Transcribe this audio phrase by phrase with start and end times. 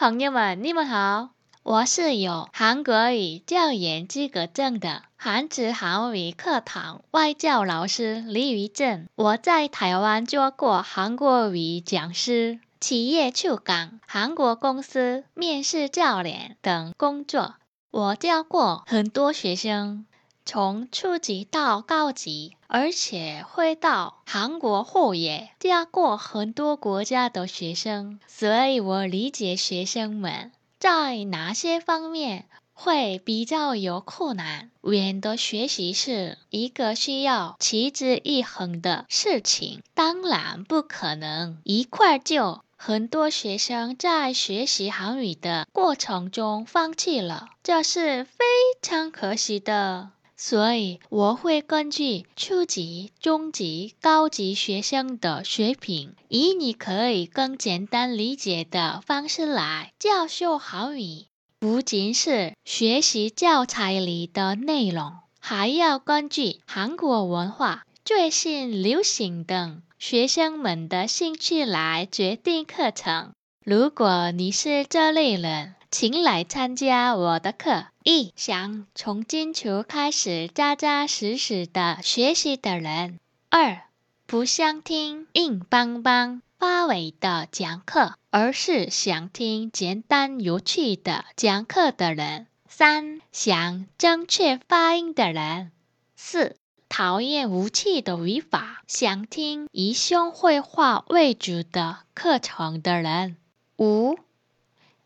[0.00, 1.28] 朋友们，你们好，
[1.62, 9.06] 我是有韩国语教研资格证的韩职韩语课堂外教老师李于正。
[9.14, 17.56] 我在台湾做过韩国语讲师、企业驻港、韩国公司面试教练等工作。
[17.90, 20.06] 我教过很多学生。
[20.44, 34.70] 从初级到高级，而且会到韩国后也教过很多国家的学生，所以我理解学生们在哪些方面会比较有困难。
[34.82, 42.60] 语言的学习是一个需要持之以恒的事情，当然不可能一块就。
[42.82, 48.42] 很多学生在学习韩语的过程中放弃了，这是非
[48.80, 50.12] 常可惜的。
[50.42, 61.26] 所以我会根据初级、中级、高级学生的水平，以你可以更简单理解的方式来教授韩语。
[61.58, 73.32] 不仅是学习教材里的内容，还要根据韩国文化、最新流行等学生们的兴趣来决定课程。
[73.62, 77.88] 如果你是这类人，请来参加我的课。
[78.02, 83.18] 一想从基础开始扎扎实实的学习的人。
[83.50, 83.82] 二
[84.26, 92.46] 不想听硬邦邦发尾的讲课，而是想听简单有趣的讲课的人。
[92.66, 95.70] 三想正确发音的人。
[96.16, 96.56] 四
[96.88, 103.36] 讨厌无趣的语法，想听以生绘画为主的课程的人。
[103.78, 104.18] 五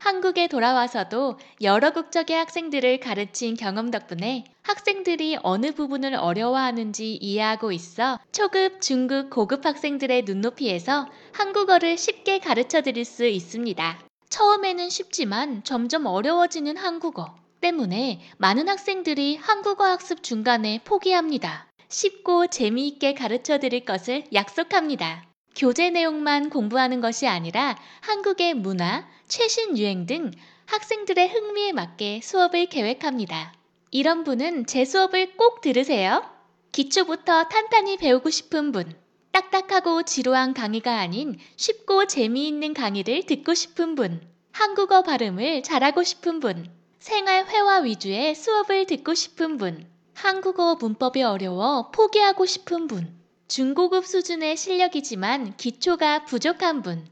[0.00, 8.80] 한국에 돌아와서도 여러 국적의 학생들을 가르친 경험 덕분에 학생들이 어느 부분을 어려워하는지 이해하고 있어 초급,
[8.80, 13.98] 중급, 고급 학생들의 눈높이에서 한국어를 쉽게 가르쳐 드릴 수 있습니다.
[14.30, 21.66] 처음에는 쉽지만 점점 어려워지는 한국어 때문에 많은 학생들이 한국어 학습 중간에 포기합니다.
[21.90, 25.29] 쉽고 재미있게 가르쳐 드릴 것을 약속합니다.
[25.56, 30.30] 교재 내용만 공부하는 것이 아니라 한국의 문화, 최신 유행 등
[30.66, 33.52] 학생들의 흥미에 맞게 수업을 계획합니다.
[33.90, 36.24] 이런 분은 제 수업을 꼭 들으세요.
[36.72, 38.94] 기초부터 탄탄히 배우고 싶은 분,
[39.32, 44.20] 딱딱하고 지루한 강의가 아닌 쉽고 재미있는 강의를 듣고 싶은 분,
[44.52, 51.90] 한국어 발음을 잘하고 싶은 분, 생활 회화 위주의 수업을 듣고 싶은 분, 한국어 문법이 어려워
[51.90, 53.19] 포기하고 싶은 분,
[53.50, 57.04] 중고급 수준의 실력이지만 기초가 부족한 분,